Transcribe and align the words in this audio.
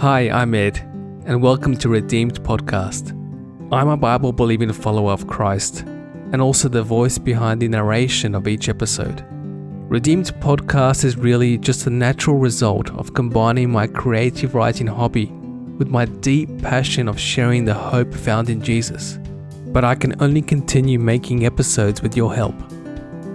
Hi, 0.00 0.30
I'm 0.30 0.54
Ed, 0.54 0.78
and 1.26 1.42
welcome 1.42 1.76
to 1.76 1.90
Redeemed 1.90 2.42
Podcast. 2.42 3.10
I'm 3.70 3.88
a 3.88 3.98
Bible 3.98 4.32
believing 4.32 4.72
follower 4.72 5.12
of 5.12 5.26
Christ, 5.26 5.80
and 6.32 6.40
also 6.40 6.70
the 6.70 6.82
voice 6.82 7.18
behind 7.18 7.60
the 7.60 7.68
narration 7.68 8.34
of 8.34 8.48
each 8.48 8.70
episode. 8.70 9.22
Redeemed 9.90 10.32
Podcast 10.40 11.04
is 11.04 11.18
really 11.18 11.58
just 11.58 11.86
a 11.86 11.90
natural 11.90 12.38
result 12.38 12.90
of 12.92 13.12
combining 13.12 13.70
my 13.70 13.86
creative 13.86 14.54
writing 14.54 14.86
hobby 14.86 15.26
with 15.76 15.88
my 15.88 16.06
deep 16.06 16.62
passion 16.62 17.06
of 17.06 17.20
sharing 17.20 17.66
the 17.66 17.74
hope 17.74 18.14
found 18.14 18.48
in 18.48 18.62
Jesus. 18.62 19.18
But 19.66 19.84
I 19.84 19.96
can 19.96 20.14
only 20.22 20.40
continue 20.40 20.98
making 20.98 21.44
episodes 21.44 22.00
with 22.00 22.16
your 22.16 22.34
help. 22.34 22.56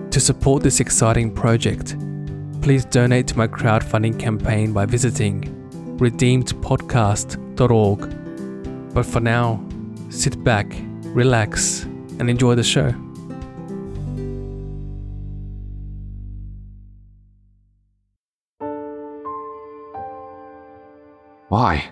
To 0.10 0.20
support 0.20 0.64
this 0.64 0.80
exciting 0.80 1.32
project, 1.32 1.96
please 2.64 2.86
donate 2.86 3.28
to 3.28 3.38
my 3.38 3.48
crowdfunding 3.48 4.20
campaign 4.20 4.74
by 4.74 4.88
visiting 4.88 5.62
redeemedpodcast.org. 5.98 8.94
But 8.94 9.06
for 9.06 9.20
now, 9.20 9.62
sit 10.10 10.42
back, 10.44 10.74
relax, 11.04 11.84
and 12.20 12.30
enjoy 12.30 12.56
the 12.56 12.64
show. 12.64 12.92
Why? 21.50 21.92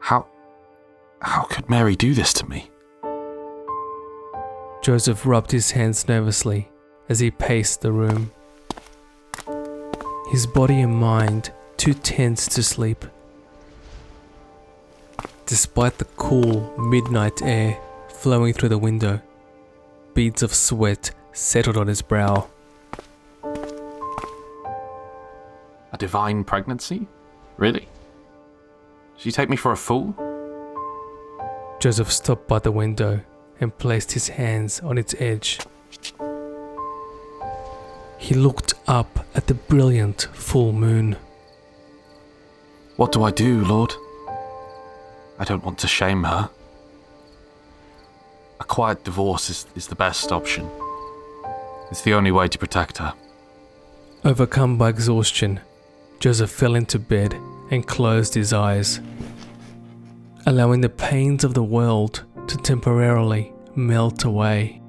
How. 0.00 0.26
How 1.20 1.42
could 1.44 1.68
Mary 1.68 1.96
do 1.96 2.14
this 2.14 2.32
to 2.34 2.48
me? 2.48 2.70
Joseph 4.82 5.26
rubbed 5.26 5.50
his 5.50 5.72
hands 5.72 6.06
nervously 6.08 6.70
as 7.08 7.18
he 7.18 7.30
paced 7.30 7.82
the 7.82 7.92
room. 7.92 8.32
His 10.30 10.46
body 10.46 10.80
and 10.80 10.94
mind 10.94 11.52
too 11.78 11.94
tense 11.94 12.46
to 12.48 12.62
sleep. 12.62 13.06
Despite 15.46 15.96
the 15.96 16.04
cool 16.16 16.78
midnight 16.78 17.40
air 17.40 17.80
flowing 18.08 18.52
through 18.52 18.68
the 18.68 18.76
window, 18.78 19.22
beads 20.12 20.42
of 20.42 20.52
sweat 20.52 21.12
settled 21.32 21.78
on 21.78 21.86
his 21.86 22.02
brow. 22.02 22.48
A 25.92 25.96
divine 25.96 26.44
pregnancy? 26.44 27.06
Really? 27.56 27.88
Did 29.16 29.26
you 29.26 29.32
take 29.32 29.48
me 29.48 29.56
for 29.56 29.72
a 29.72 29.76
fool? 29.76 30.14
Joseph 31.80 32.12
stopped 32.12 32.46
by 32.48 32.58
the 32.58 32.72
window 32.72 33.20
and 33.60 33.76
placed 33.78 34.12
his 34.12 34.28
hands 34.28 34.80
on 34.80 34.98
its 34.98 35.14
edge. 35.18 35.60
He 38.18 38.34
looked 38.34 38.74
up 38.88 39.24
at 39.34 39.46
the 39.46 39.54
brilliant 39.54 40.28
full 40.32 40.72
moon. 40.72 41.16
What 42.98 43.12
do 43.12 43.22
I 43.22 43.30
do, 43.30 43.64
Lord? 43.64 43.94
I 45.38 45.44
don't 45.44 45.64
want 45.64 45.78
to 45.78 45.86
shame 45.86 46.24
her. 46.24 46.50
A 48.58 48.64
quiet 48.64 49.04
divorce 49.04 49.48
is, 49.50 49.66
is 49.76 49.86
the 49.86 49.94
best 49.94 50.32
option. 50.32 50.68
It's 51.92 52.02
the 52.02 52.14
only 52.14 52.32
way 52.32 52.48
to 52.48 52.58
protect 52.58 52.98
her. 52.98 53.14
Overcome 54.24 54.78
by 54.78 54.88
exhaustion, 54.88 55.60
Joseph 56.18 56.50
fell 56.50 56.74
into 56.74 56.98
bed 56.98 57.34
and 57.70 57.86
closed 57.86 58.34
his 58.34 58.52
eyes, 58.52 59.00
allowing 60.44 60.80
the 60.80 60.88
pains 60.88 61.44
of 61.44 61.54
the 61.54 61.62
world 61.62 62.24
to 62.48 62.56
temporarily 62.56 63.52
melt 63.76 64.24
away. 64.24 64.82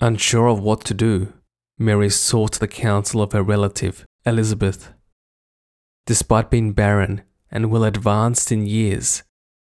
Unsure 0.00 0.46
of 0.48 0.60
what 0.60 0.82
to 0.86 0.94
do, 0.94 1.34
Mary 1.78 2.08
sought 2.08 2.60
the 2.60 2.68
counsel 2.68 3.20
of 3.20 3.32
her 3.32 3.42
relative, 3.42 4.06
Elizabeth. 4.24 4.92
Despite 6.06 6.50
being 6.50 6.72
barren 6.72 7.22
and 7.50 7.70
well 7.70 7.84
advanced 7.84 8.52
in 8.52 8.66
years, 8.66 9.22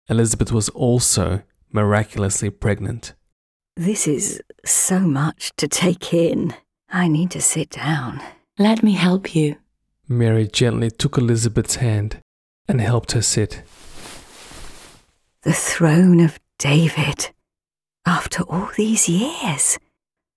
Elizabeth 0.09 0.51
was 0.51 0.69
also 0.71 1.43
miraculously 1.71 2.51
pregnant. 2.51 3.15
This 3.77 4.07
is 4.07 4.43
so 4.65 5.01
much 5.01 5.53
to 5.57 5.69
take 5.69 6.13
in. 6.13 6.55
I 6.91 7.09
need 7.09 7.31
to 7.31 7.41
sit 7.41 7.71
down. 7.71 8.21
Let 8.59 8.83
me 8.83 8.93
help 8.93 9.35
you. 9.35 9.57
Mary 10.09 10.47
gently 10.47 10.91
took 10.91 11.17
Elizabeth's 11.17 11.77
hand 11.77 12.19
and 12.69 12.81
helped 12.81 13.13
her 13.13 13.23
sit. 13.23 13.63
The 15.43 15.53
throne 15.53 16.21
of 16.21 16.39
David. 16.59 17.31
After 18.05 18.43
all 18.43 18.71
these 18.77 19.09
years, 19.09 19.79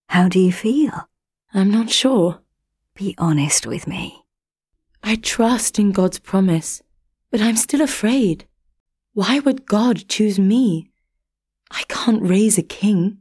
how 0.10 0.30
do 0.30 0.40
you 0.40 0.52
feel? 0.52 1.10
I'm 1.56 1.72
not 1.72 1.90
sure. 1.90 2.42
Be 2.96 3.16
honest 3.18 3.66
with 3.66 3.88
me. 3.88 4.26
I 5.02 5.16
trust 5.16 5.80
in 5.80 5.94
God's 5.94 6.20
promise, 6.20 6.82
but 7.32 7.40
I'm 7.40 7.56
still 7.56 7.80
afraid. 7.80 8.46
Why 9.14 9.40
would 9.40 9.66
God 9.66 10.10
choose 10.10 10.38
me? 10.38 10.92
I 11.72 11.84
can't 11.88 12.22
raise 12.22 12.58
a 12.58 12.62
king. 12.62 13.20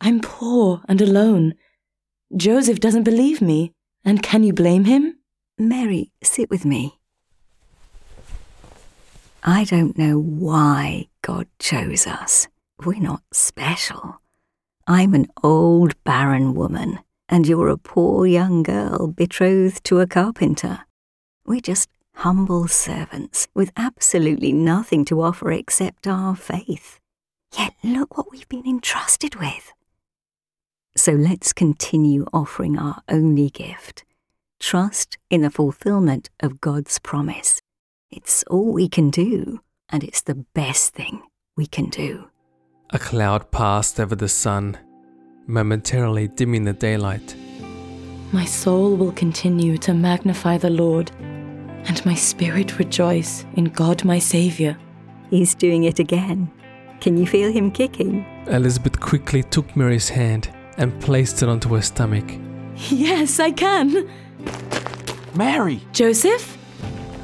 I'm 0.00 0.20
poor 0.20 0.80
and 0.88 1.02
alone. 1.02 1.52
Joseph 2.34 2.80
doesn't 2.80 3.02
believe 3.02 3.42
me, 3.42 3.72
and 4.06 4.22
can 4.22 4.42
you 4.42 4.54
blame 4.54 4.86
him? 4.86 5.18
Mary, 5.58 6.10
sit 6.22 6.48
with 6.48 6.64
me. 6.64 6.98
I 9.42 9.64
don't 9.64 9.98
know 9.98 10.18
why 10.18 11.08
God 11.20 11.46
chose 11.58 12.06
us. 12.06 12.48
We're 12.82 13.00
not 13.00 13.22
special. 13.32 14.16
I'm 14.86 15.12
an 15.12 15.26
old 15.42 16.02
barren 16.04 16.54
woman, 16.54 17.00
and 17.28 17.46
you're 17.46 17.68
a 17.68 17.78
poor 17.78 18.26
young 18.26 18.62
girl 18.62 19.08
betrothed 19.08 19.84
to 19.84 20.00
a 20.00 20.06
carpenter. 20.06 20.80
We're 21.46 21.60
just 21.60 21.88
humble 22.14 22.68
servants 22.68 23.48
with 23.54 23.72
absolutely 23.76 24.52
nothing 24.52 25.04
to 25.06 25.22
offer 25.22 25.52
except 25.52 26.06
our 26.06 26.34
faith. 26.34 26.98
Yet 27.56 27.74
look 27.82 28.16
what 28.16 28.30
we've 28.30 28.48
been 28.48 28.66
entrusted 28.66 29.36
with. 29.36 29.72
So 30.96 31.12
let's 31.12 31.52
continue 31.52 32.26
offering 32.32 32.78
our 32.78 33.02
only 33.08 33.50
gift 33.50 34.04
trust 34.58 35.18
in 35.30 35.42
the 35.42 35.50
fulfillment 35.50 36.30
of 36.40 36.60
God's 36.60 36.98
promise. 36.98 37.60
It's 38.10 38.42
all 38.44 38.72
we 38.72 38.88
can 38.88 39.10
do, 39.10 39.60
and 39.88 40.02
it's 40.02 40.22
the 40.22 40.46
best 40.54 40.94
thing 40.94 41.22
we 41.56 41.66
can 41.66 41.90
do. 41.90 42.28
A 42.90 42.98
cloud 42.98 43.50
passed 43.50 44.00
over 44.00 44.16
the 44.16 44.28
sun, 44.28 44.78
momentarily 45.48 46.28
dimming 46.28 46.64
the 46.64 46.72
daylight. 46.72 47.34
My 48.30 48.44
soul 48.44 48.94
will 48.94 49.12
continue 49.12 49.78
to 49.78 49.94
magnify 49.94 50.58
the 50.58 50.70
Lord, 50.70 51.10
and 51.18 52.04
my 52.04 52.14
spirit 52.14 52.78
rejoice 52.78 53.44
in 53.56 53.64
God 53.64 54.04
my 54.04 54.18
Saviour. 54.18 54.76
He's 55.30 55.54
doing 55.54 55.84
it 55.84 55.98
again. 55.98 56.50
Can 57.00 57.16
you 57.16 57.26
feel 57.26 57.50
him 57.50 57.70
kicking? 57.70 58.26
Elizabeth 58.48 59.00
quickly 59.00 59.42
took 59.42 59.74
Mary's 59.74 60.08
hand 60.08 60.50
and 60.76 61.00
placed 61.00 61.42
it 61.42 61.48
onto 61.48 61.74
her 61.74 61.82
stomach. 61.82 62.24
Yes, 62.90 63.40
I 63.40 63.50
can. 63.50 64.08
Mary! 65.34 65.80
Joseph? 65.92 66.56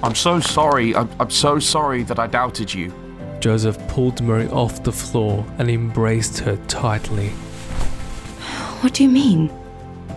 I'm 0.03 0.15
so 0.15 0.41
sorry. 0.41 0.95
I'm, 0.97 1.09
I'm 1.21 1.31
so 1.31 1.59
sorry 1.59 2.03
that 2.05 2.19
I 2.19 2.27
doubted 2.27 2.73
you. 2.73 2.93
Joseph 3.41 3.79
pulled 3.89 4.23
Mary 4.23 4.49
off 4.49 4.83
the 4.83 4.93
floor 4.93 5.45
and 5.59 5.69
embraced 5.69 6.39
her 6.39 6.57
tightly. 6.67 7.33
What 8.85 8.93
do 8.93 9.03
you 9.03 9.09
mean? 9.09 9.49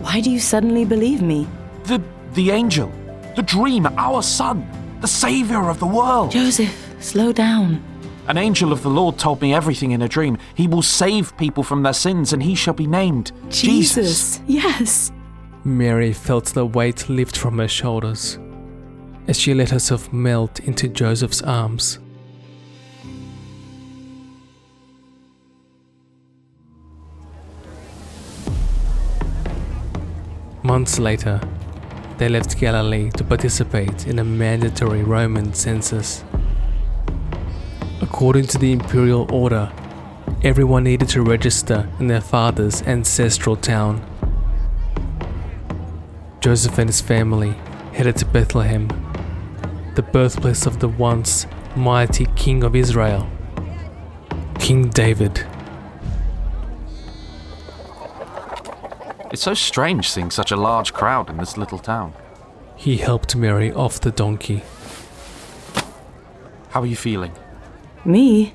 Why 0.02 0.20
do 0.20 0.30
you 0.30 0.38
suddenly 0.38 0.84
believe 0.84 1.22
me? 1.22 1.48
The 1.84 2.02
the 2.34 2.50
angel, 2.50 2.92
the 3.34 3.40
dream, 3.40 3.86
our 3.96 4.22
son, 4.22 4.68
the 5.00 5.08
savior 5.08 5.70
of 5.70 5.80
the 5.80 5.86
world. 5.86 6.32
Joseph, 6.32 6.76
slow 7.00 7.32
down. 7.32 7.82
An 8.26 8.36
angel 8.36 8.70
of 8.70 8.82
the 8.82 8.90
Lord 8.90 9.16
told 9.16 9.40
me 9.40 9.54
everything 9.54 9.92
in 9.92 10.02
a 10.02 10.08
dream. 10.08 10.36
He 10.54 10.68
will 10.68 10.82
save 10.82 11.34
people 11.38 11.62
from 11.62 11.82
their 11.82 11.94
sins, 11.94 12.34
and 12.34 12.42
he 12.42 12.54
shall 12.54 12.74
be 12.74 12.86
named 12.86 13.32
Jesus. 13.48 14.42
Yes. 14.46 15.12
Mary 15.64 16.12
felt 16.12 16.44
the 16.52 16.66
weight 16.66 17.08
lift 17.08 17.38
from 17.38 17.56
her 17.56 17.68
shoulders 17.68 18.38
as 19.28 19.38
she 19.38 19.54
let 19.54 19.70
herself 19.70 20.12
melt 20.12 20.60
into 20.60 20.88
Joseph's 20.88 21.40
arms. 21.40 22.00
Months 30.68 30.98
later, 30.98 31.40
they 32.18 32.28
left 32.28 32.60
Galilee 32.60 33.08
to 33.12 33.24
participate 33.24 34.06
in 34.06 34.18
a 34.18 34.22
mandatory 34.22 35.02
Roman 35.02 35.54
census. 35.54 36.22
According 38.02 38.48
to 38.48 38.58
the 38.58 38.72
imperial 38.72 39.26
order, 39.32 39.72
everyone 40.44 40.84
needed 40.84 41.08
to 41.08 41.22
register 41.22 41.88
in 41.98 42.08
their 42.08 42.20
father's 42.20 42.82
ancestral 42.82 43.56
town. 43.56 44.04
Joseph 46.40 46.76
and 46.76 46.90
his 46.90 47.00
family 47.00 47.52
headed 47.94 48.16
to 48.16 48.26
Bethlehem, 48.26 48.88
the 49.94 50.02
birthplace 50.02 50.66
of 50.66 50.80
the 50.80 50.88
once 50.88 51.46
mighty 51.76 52.26
king 52.36 52.62
of 52.62 52.76
Israel, 52.76 53.26
King 54.58 54.90
David. 54.90 55.46
It's 59.30 59.42
so 59.42 59.54
strange 59.54 60.08
seeing 60.08 60.30
such 60.30 60.50
a 60.52 60.56
large 60.56 60.92
crowd 60.92 61.28
in 61.28 61.36
this 61.36 61.56
little 61.56 61.78
town. 61.78 62.14
He 62.76 62.96
helped 62.96 63.36
Mary 63.36 63.72
off 63.72 64.00
the 64.00 64.10
donkey. 64.10 64.62
How 66.70 66.82
are 66.82 66.86
you 66.86 66.96
feeling? 66.96 67.32
Me? 68.04 68.54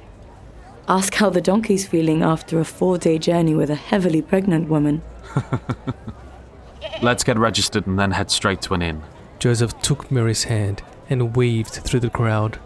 Ask 0.88 1.14
how 1.16 1.30
the 1.30 1.42
donkey's 1.42 1.88
feeling 1.88 2.24
after 2.24 2.60
a 2.60 2.66
four 2.66 2.98
day 2.98 3.18
journey 3.18 3.54
with 3.54 3.70
a 3.70 3.76
heavily 3.76 4.22
pregnant 4.22 4.68
woman. 4.70 5.02
Let's 7.02 7.24
get 7.24 7.38
registered 7.38 7.86
and 7.88 8.00
then 8.00 8.12
head 8.12 8.32
straight 8.32 8.62
to 8.64 8.74
an 8.74 8.82
inn. 8.82 9.02
Joseph 9.40 9.80
took 9.82 10.10
Mary's 10.12 10.46
hand 10.46 10.82
and 11.10 11.36
waved 11.36 11.72
through 11.74 12.00
the 12.00 12.10
crowd. 12.10 12.60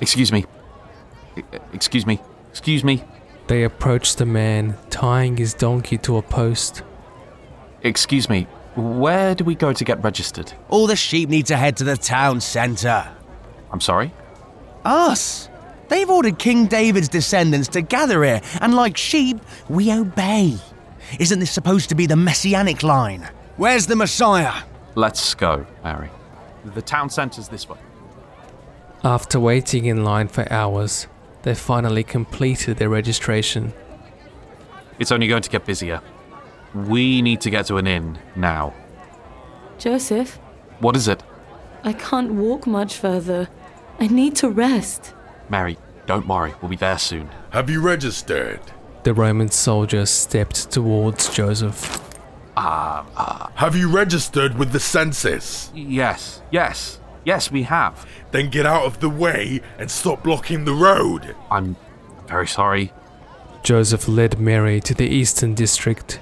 Excuse 0.00 0.32
me. 0.32 0.46
E- 1.36 1.42
Excuse 1.72 2.06
me. 2.06 2.20
Excuse 2.50 2.82
me. 2.82 3.04
They 3.46 3.62
approached 3.64 4.18
the 4.18 4.26
man 4.26 4.76
tying 4.90 5.36
his 5.36 5.54
donkey 5.54 5.98
to 5.98 6.16
a 6.16 6.22
post. 6.22 6.82
Excuse 7.82 8.28
me. 8.28 8.46
Where 8.76 9.34
do 9.34 9.44
we 9.44 9.54
go 9.54 9.72
to 9.72 9.84
get 9.84 10.02
registered? 10.02 10.52
All 10.68 10.86
the 10.86 10.96
sheep 10.96 11.28
need 11.28 11.46
to 11.46 11.56
head 11.56 11.76
to 11.78 11.84
the 11.84 11.96
town 11.96 12.40
centre. 12.40 13.08
I'm 13.72 13.80
sorry? 13.80 14.12
Us! 14.84 15.48
They've 15.88 16.08
ordered 16.08 16.38
King 16.38 16.66
David's 16.66 17.08
descendants 17.08 17.68
to 17.68 17.80
gather 17.80 18.22
here, 18.22 18.40
and 18.60 18.74
like 18.74 18.96
sheep, 18.96 19.40
we 19.68 19.92
obey. 19.92 20.56
Isn't 21.18 21.40
this 21.40 21.50
supposed 21.50 21.88
to 21.88 21.94
be 21.94 22.06
the 22.06 22.16
messianic 22.16 22.82
line? 22.82 23.28
Where's 23.56 23.86
the 23.86 23.96
Messiah? 23.96 24.62
Let's 24.94 25.34
go, 25.34 25.66
Mary. 25.82 26.10
The 26.64 26.82
town 26.82 27.08
centre's 27.10 27.48
this 27.48 27.68
way. 27.68 27.78
After 29.02 29.40
waiting 29.40 29.86
in 29.86 30.04
line 30.04 30.28
for 30.28 30.50
hours, 30.52 31.06
they 31.42 31.54
finally 31.54 32.04
completed 32.04 32.76
their 32.76 32.88
registration. 32.88 33.72
It's 34.98 35.10
only 35.10 35.28
going 35.28 35.42
to 35.42 35.50
get 35.50 35.64
busier. 35.64 36.02
We 36.74 37.22
need 37.22 37.40
to 37.42 37.50
get 37.50 37.66
to 37.66 37.76
an 37.76 37.86
inn 37.86 38.18
now. 38.36 38.74
Joseph, 39.78 40.38
What 40.80 40.96
is 40.96 41.08
it? 41.08 41.22
I 41.84 41.92
can't 41.92 42.32
walk 42.34 42.66
much 42.66 42.96
further. 42.96 43.48
I 44.00 44.06
need 44.08 44.36
to 44.36 44.48
rest. 44.48 45.14
Mary, 45.48 45.78
don't 46.06 46.26
worry. 46.26 46.54
We'll 46.60 46.68
be 46.70 46.76
there 46.76 46.98
soon. 46.98 47.30
Have 47.50 47.70
you 47.70 47.80
registered? 47.80 48.60
The 49.04 49.14
Roman 49.14 49.50
soldier 49.50 50.04
stepped 50.06 50.70
towards 50.70 51.32
Joseph. 51.34 52.04
Ah. 52.56 53.50
Have 53.54 53.76
you 53.76 53.88
registered 53.90 54.58
with 54.58 54.72
the 54.72 54.80
census? 54.80 55.70
Yes, 55.74 56.42
yes, 56.50 56.98
yes, 57.24 57.50
we 57.50 57.62
have. 57.64 58.04
Then 58.32 58.50
get 58.50 58.66
out 58.66 58.84
of 58.84 58.98
the 59.00 59.08
way 59.08 59.60
and 59.78 59.90
stop 59.90 60.24
blocking 60.24 60.64
the 60.64 60.74
road. 60.74 61.34
I'm 61.50 61.76
very 62.26 62.48
sorry. 62.48 62.92
Joseph 63.62 64.08
led 64.08 64.38
Mary 64.40 64.80
to 64.80 64.94
the 64.94 65.06
eastern 65.08 65.54
district. 65.54 66.18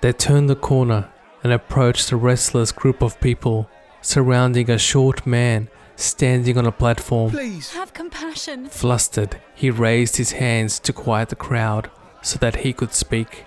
They 0.00 0.12
turned 0.12 0.48
the 0.48 0.56
corner 0.56 1.08
and 1.42 1.52
approached 1.52 2.10
a 2.12 2.16
restless 2.16 2.72
group 2.72 3.02
of 3.02 3.20
people 3.20 3.68
surrounding 4.00 4.70
a 4.70 4.78
short 4.78 5.26
man 5.26 5.68
standing 5.96 6.56
on 6.56 6.66
a 6.66 6.72
platform. 6.72 7.30
Please. 7.30 7.72
Have 7.72 7.92
compassion. 7.92 8.66
Flustered, 8.68 9.40
he 9.54 9.70
raised 9.70 10.16
his 10.16 10.32
hands 10.32 10.78
to 10.80 10.92
quiet 10.92 11.28
the 11.28 11.36
crowd 11.36 11.90
so 12.22 12.38
that 12.38 12.56
he 12.56 12.72
could 12.72 12.94
speak. 12.94 13.44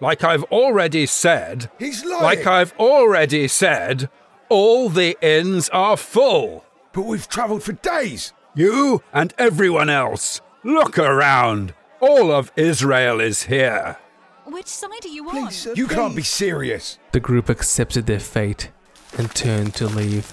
Like 0.00 0.22
I've 0.22 0.44
already 0.44 1.06
said, 1.06 1.70
He's 1.78 2.04
lying. 2.04 2.22
like 2.22 2.46
I've 2.46 2.74
already 2.78 3.48
said, 3.48 4.10
all 4.50 4.90
the 4.90 5.16
inns 5.22 5.70
are 5.70 5.96
full. 5.96 6.64
But 6.92 7.06
we've 7.06 7.28
travelled 7.28 7.62
for 7.62 7.72
days. 7.72 8.32
You 8.54 9.02
and 9.12 9.32
everyone 9.38 9.88
else, 9.90 10.40
look 10.62 10.98
around. 10.98 11.72
All 12.00 12.30
of 12.30 12.52
Israel 12.56 13.20
is 13.20 13.44
here. 13.44 13.96
Which 14.46 14.68
side 14.68 15.04
are 15.04 15.08
you 15.08 15.28
on? 15.28 15.50
You 15.74 15.88
can't 15.88 16.14
be 16.14 16.22
serious. 16.22 16.98
The 17.10 17.18
group 17.18 17.48
accepted 17.48 18.06
their 18.06 18.20
fate 18.20 18.70
and 19.18 19.28
turned 19.34 19.74
to 19.74 19.86
leave. 19.86 20.30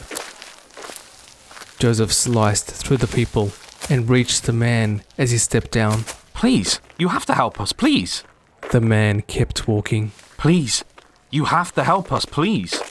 Joseph 1.80 2.14
sliced 2.14 2.70
through 2.70 2.98
the 2.98 3.08
people 3.08 3.52
and 3.90 4.08
reached 4.08 4.44
the 4.44 4.54
man 4.54 5.02
as 5.18 5.32
he 5.32 5.40
stepped 5.40 5.72
down. 5.72 6.04
Please, 6.36 6.80
you 7.00 7.10
have 7.10 7.26
to 7.26 7.34
help 7.34 7.60
us, 7.60 7.74
please. 7.74 8.24
The 8.72 8.82
man 8.82 9.22
kept 9.22 9.68
walking. 9.68 10.12
Please, 10.38 10.86
you 11.32 11.46
have 11.46 11.74
to 11.74 11.84
help 11.84 12.12
us, 12.12 12.26
please. 12.26 12.82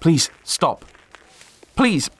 Please, 0.00 0.30
stop. 0.44 0.84
Please. 1.76 2.10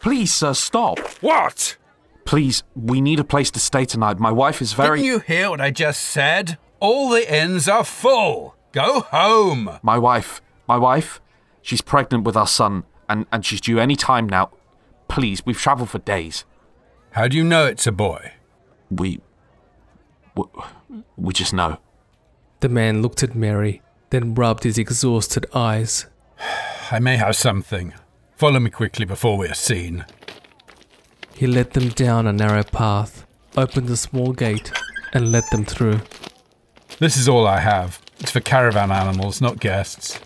Please, 0.00 0.32
sir, 0.32 0.54
stop. 0.54 0.98
What? 1.20 1.76
Please, 2.24 2.62
we 2.74 3.00
need 3.00 3.20
a 3.20 3.24
place 3.24 3.50
to 3.50 3.60
stay 3.60 3.84
tonight. 3.84 4.18
My 4.18 4.32
wife 4.32 4.62
is 4.62 4.72
very. 4.72 5.00
Didn't 5.00 5.12
you 5.12 5.18
hear 5.20 5.50
what 5.50 5.60
I 5.60 5.70
just 5.70 6.00
said? 6.02 6.58
All 6.80 7.10
the 7.10 7.34
inns 7.34 7.68
are 7.68 7.84
full. 7.84 8.54
Go 8.72 9.00
home. 9.00 9.78
My 9.82 9.98
wife. 9.98 10.42
My 10.68 10.76
wife. 10.76 11.20
She's 11.62 11.80
pregnant 11.80 12.24
with 12.24 12.36
our 12.36 12.46
son, 12.46 12.84
and, 13.08 13.26
and 13.32 13.44
she's 13.44 13.60
due 13.60 13.78
any 13.78 13.96
time 13.96 14.28
now. 14.28 14.50
Please, 15.08 15.44
we've 15.46 15.58
travelled 15.58 15.90
for 15.90 15.98
days. 15.98 16.44
How 17.12 17.28
do 17.28 17.36
you 17.36 17.44
know 17.44 17.66
it's 17.66 17.86
a 17.86 17.92
boy? 17.92 18.32
We. 18.90 19.20
We, 20.36 20.44
we 21.16 21.32
just 21.32 21.54
know. 21.54 21.78
The 22.60 22.68
man 22.68 23.00
looked 23.00 23.22
at 23.22 23.34
Mary, 23.34 23.82
then 24.10 24.34
rubbed 24.34 24.64
his 24.64 24.76
exhausted 24.76 25.46
eyes. 25.54 26.06
I 26.90 26.98
may 26.98 27.16
have 27.16 27.36
something. 27.36 27.94
Follow 28.36 28.60
me 28.60 28.70
quickly 28.70 29.06
before 29.06 29.38
we 29.38 29.48
are 29.48 29.54
seen. 29.54 30.04
He 31.34 31.46
led 31.46 31.72
them 31.72 31.88
down 31.88 32.26
a 32.26 32.32
narrow 32.32 32.62
path, 32.62 33.26
opened 33.56 33.88
a 33.90 33.96
small 33.96 34.32
gate, 34.32 34.72
and 35.12 35.32
led 35.32 35.44
them 35.50 35.64
through. 35.64 36.00
This 36.98 37.18
is 37.18 37.28
all 37.28 37.46
I 37.46 37.60
have. 37.60 38.00
It's 38.20 38.30
for 38.30 38.40
caravan 38.40 38.90
animals, 38.90 39.40
not 39.40 39.60
guests. 39.60 40.18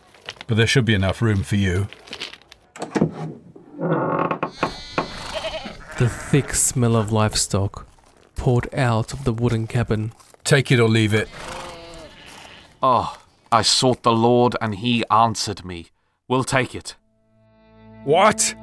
But 0.46 0.56
there 0.56 0.66
should 0.66 0.84
be 0.84 0.94
enough 0.94 1.20
room 1.20 1.42
for 1.42 1.56
you. 1.56 1.88
The 5.98 6.08
thick 6.08 6.54
smell 6.54 6.96
of 6.96 7.10
livestock 7.10 7.86
poured 8.36 8.72
out 8.72 9.12
of 9.12 9.24
the 9.24 9.32
wooden 9.32 9.66
cabin. 9.66 10.12
Take 10.44 10.70
it 10.70 10.78
or 10.80 10.88
leave 10.88 11.12
it. 11.12 11.28
Oh, 12.82 13.18
I 13.50 13.62
sought 13.62 14.04
the 14.04 14.12
Lord, 14.12 14.56
and 14.60 14.76
he 14.76 15.04
answered 15.10 15.64
me. 15.64 15.88
We'll 16.28 16.44
take 16.44 16.74
it. 16.74 16.94
What? 18.04 18.54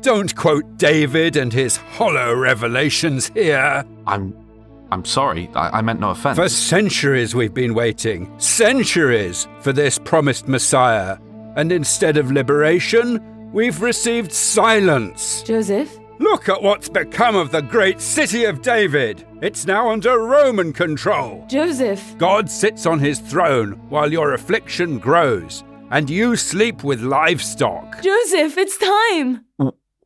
Don't 0.00 0.34
quote 0.36 0.78
David 0.78 1.36
and 1.36 1.52
his 1.52 1.76
hollow 1.76 2.34
revelations 2.34 3.30
here. 3.34 3.84
I'm. 4.06 4.45
I'm 4.90 5.04
sorry. 5.04 5.50
I, 5.54 5.78
I 5.78 5.80
meant 5.82 6.00
no 6.00 6.10
offense. 6.10 6.38
For 6.38 6.48
centuries 6.48 7.34
we've 7.34 7.54
been 7.54 7.74
waiting, 7.74 8.32
centuries, 8.38 9.48
for 9.60 9.72
this 9.72 9.98
promised 9.98 10.48
Messiah. 10.48 11.18
And 11.56 11.72
instead 11.72 12.16
of 12.16 12.30
liberation, 12.30 13.50
we've 13.52 13.80
received 13.82 14.32
silence. 14.32 15.42
Joseph? 15.42 15.98
Look 16.18 16.48
at 16.48 16.62
what's 16.62 16.88
become 16.88 17.36
of 17.36 17.50
the 17.50 17.60
great 17.60 18.00
city 18.00 18.44
of 18.44 18.62
David. 18.62 19.26
It's 19.42 19.66
now 19.66 19.90
under 19.90 20.18
Roman 20.18 20.72
control. 20.72 21.44
Joseph! 21.46 22.16
God 22.16 22.48
sits 22.48 22.86
on 22.86 22.98
his 22.98 23.18
throne 23.18 23.72
while 23.90 24.10
your 24.10 24.32
affliction 24.32 24.98
grows, 24.98 25.62
and 25.90 26.08
you 26.08 26.36
sleep 26.36 26.82
with 26.84 27.02
livestock. 27.02 28.00
Joseph, 28.02 28.56
it's 28.56 28.78
time! 28.78 29.44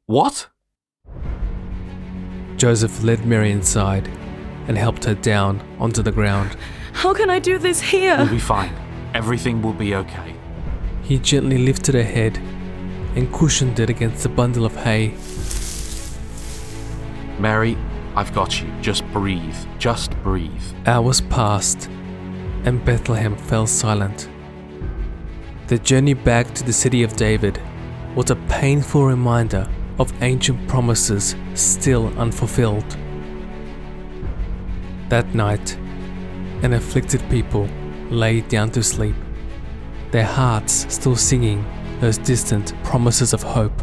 what? 0.07 0.49
Joseph 2.57 3.03
led 3.05 3.25
Mary 3.25 3.53
inside 3.53 4.09
and 4.71 4.79
helped 4.79 5.03
her 5.03 5.17
down 5.17 5.61
onto 5.81 6.01
the 6.01 6.13
ground. 6.13 6.57
How 6.93 7.13
can 7.13 7.29
I 7.29 7.41
do 7.41 7.59
this 7.59 7.81
here? 7.81 8.17
We'll 8.19 8.29
be 8.29 8.39
fine. 8.39 8.73
Everything 9.15 9.63
will 9.63 9.73
be 9.73 9.97
okay. 9.97 10.37
He 11.03 11.19
gently 11.19 11.59
lifted 11.59 11.97
her 11.97 12.05
head 12.05 12.37
and 13.17 13.33
cushioned 13.33 13.81
it 13.81 13.91
against 13.91 14.25
a 14.27 14.29
bundle 14.29 14.65
of 14.65 14.77
hay. 14.77 15.17
Mary, 17.41 17.77
I've 18.15 18.33
got 18.33 18.63
you. 18.63 18.73
Just 18.81 19.05
breathe. 19.13 19.57
Just 19.81 20.13
breathe. 20.23 20.63
Hours 20.87 21.21
passed, 21.21 21.89
and 22.65 22.85
Bethlehem 22.85 23.37
fell 23.37 23.67
silent. 23.67 24.29
The 25.67 25.81
journey 25.81 26.15
back 26.15 26.55
to 26.55 26.63
the 26.63 26.73
city 26.73 27.03
of 27.03 27.17
David 27.17 27.61
was 28.15 28.31
a 28.31 28.37
painful 28.49 29.05
reminder 29.05 29.69
of 29.99 30.13
ancient 30.23 30.69
promises 30.69 31.35
still 31.55 32.17
unfulfilled. 32.21 32.97
That 35.11 35.35
night, 35.35 35.77
an 36.63 36.73
afflicted 36.73 37.21
people 37.31 37.69
lay 38.11 38.43
down 38.43 38.71
to 38.71 38.83
sleep, 38.85 39.17
their 40.13 40.25
hearts 40.25 40.87
still 40.89 41.17
singing 41.17 41.67
those 41.99 42.17
distant 42.17 42.81
promises 42.85 43.33
of 43.33 43.43
hope. 43.43 43.83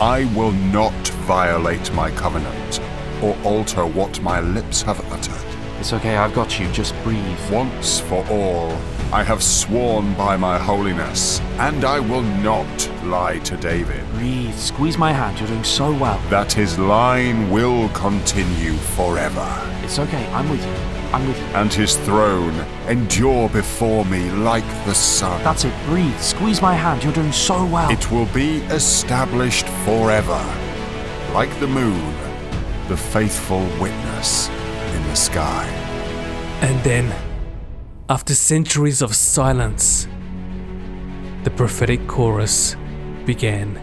I 0.00 0.24
will 0.34 0.52
not 0.52 0.94
violate 1.28 1.92
my 1.92 2.10
covenant 2.12 2.80
or 3.22 3.36
alter 3.44 3.84
what 3.84 4.22
my 4.22 4.40
lips 4.40 4.80
have 4.80 4.98
uttered. 5.12 5.53
It's 5.84 5.92
okay. 5.92 6.16
I've 6.16 6.32
got 6.32 6.58
you. 6.58 6.66
Just 6.72 6.94
breathe. 7.02 7.50
Once 7.52 8.00
for 8.00 8.24
all, 8.30 8.70
I 9.12 9.22
have 9.22 9.42
sworn 9.42 10.14
by 10.14 10.34
my 10.34 10.56
holiness, 10.56 11.40
and 11.58 11.84
I 11.84 12.00
will 12.00 12.22
not 12.22 12.90
lie 13.04 13.38
to 13.40 13.54
David, 13.58 14.02
Breathe. 14.12 14.54
Squeeze 14.54 14.96
my 14.96 15.12
hand. 15.12 15.38
You're 15.38 15.48
doing 15.48 15.62
so 15.62 15.92
well. 15.92 16.18
that 16.30 16.50
his 16.50 16.78
line 16.78 17.50
will 17.50 17.90
continue 17.90 18.72
forever. 18.96 19.46
It's 19.82 19.98
okay. 19.98 20.26
I'm 20.32 20.48
with 20.48 20.64
you. 20.64 20.72
I'm 21.12 21.28
with 21.28 21.38
you. 21.38 21.46
and 21.48 21.70
his 21.70 21.96
throne 21.96 22.54
endure 22.88 23.50
before 23.50 24.06
me 24.06 24.30
like 24.30 24.66
the 24.86 24.94
sun. 24.94 25.44
That's 25.44 25.66
it. 25.66 25.74
Breathe. 25.84 26.18
Squeeze 26.18 26.62
my 26.62 26.72
hand. 26.72 27.04
You're 27.04 27.12
doing 27.12 27.30
so 27.30 27.66
well. 27.66 27.90
It 27.90 28.10
will 28.10 28.30
be 28.32 28.60
established 28.72 29.68
forever, 29.84 30.42
like 31.34 31.50
the 31.60 31.68
moon, 31.68 32.14
the 32.88 32.96
faithful 32.96 33.60
witness 33.78 34.48
in 34.94 35.02
the 35.02 35.14
sky. 35.14 35.66
And 36.62 36.82
then, 36.84 37.12
after 38.08 38.34
centuries 38.34 39.02
of 39.02 39.14
silence, 39.14 40.08
the 41.42 41.50
prophetic 41.50 42.06
chorus 42.06 42.76
began. 43.26 43.78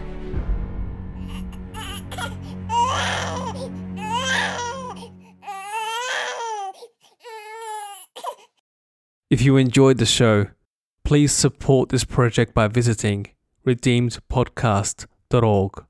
If 9.30 9.42
you 9.42 9.56
enjoyed 9.56 9.98
the 9.98 10.06
show, 10.06 10.46
please 11.04 11.32
support 11.32 11.88
this 11.88 12.04
project 12.04 12.54
by 12.54 12.68
visiting 12.68 13.26
redeemedpodcast.org. 13.66 15.84